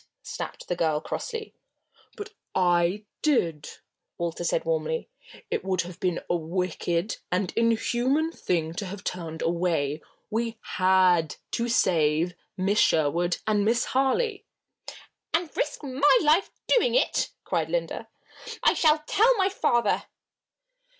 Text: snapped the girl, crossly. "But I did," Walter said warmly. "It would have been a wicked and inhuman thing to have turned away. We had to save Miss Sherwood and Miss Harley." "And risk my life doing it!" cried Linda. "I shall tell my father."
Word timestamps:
snapped 0.23 0.67
the 0.67 0.75
girl, 0.75 0.99
crossly. 0.99 1.53
"But 2.17 2.33
I 2.55 3.05
did," 3.21 3.69
Walter 4.17 4.43
said 4.43 4.65
warmly. 4.65 5.09
"It 5.51 5.63
would 5.63 5.81
have 5.81 5.99
been 5.99 6.21
a 6.27 6.35
wicked 6.35 7.17
and 7.31 7.53
inhuman 7.55 8.31
thing 8.31 8.73
to 8.77 8.87
have 8.87 9.03
turned 9.03 9.43
away. 9.43 10.01
We 10.31 10.57
had 10.77 11.35
to 11.51 11.69
save 11.69 12.33
Miss 12.57 12.79
Sherwood 12.79 13.37
and 13.45 13.63
Miss 13.63 13.85
Harley." 13.93 14.47
"And 15.35 15.55
risk 15.55 15.83
my 15.83 16.17
life 16.23 16.49
doing 16.65 16.95
it!" 16.95 17.29
cried 17.43 17.69
Linda. 17.69 18.07
"I 18.63 18.73
shall 18.73 19.03
tell 19.05 19.37
my 19.37 19.49
father." 19.49 20.05